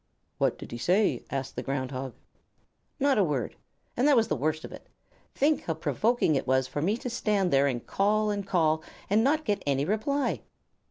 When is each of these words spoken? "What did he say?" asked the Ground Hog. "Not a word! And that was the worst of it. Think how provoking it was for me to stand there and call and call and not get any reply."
"What 0.39 0.57
did 0.57 0.71
he 0.71 0.79
say?" 0.79 1.23
asked 1.29 1.55
the 1.55 1.61
Ground 1.61 1.91
Hog. 1.91 2.15
"Not 2.99 3.19
a 3.19 3.23
word! 3.23 3.55
And 3.95 4.07
that 4.07 4.15
was 4.15 4.29
the 4.29 4.35
worst 4.35 4.65
of 4.65 4.71
it. 4.71 4.87
Think 5.35 5.65
how 5.65 5.75
provoking 5.75 6.33
it 6.33 6.47
was 6.47 6.65
for 6.65 6.81
me 6.81 6.97
to 6.97 7.07
stand 7.07 7.51
there 7.51 7.67
and 7.67 7.85
call 7.85 8.31
and 8.31 8.43
call 8.47 8.81
and 9.11 9.23
not 9.23 9.45
get 9.45 9.61
any 9.67 9.85
reply." 9.85 10.41